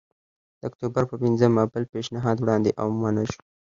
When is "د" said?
0.59-0.61